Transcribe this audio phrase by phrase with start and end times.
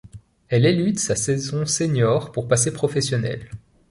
[0.49, 3.51] Elle élude sa saison senior pour passer professionnelle.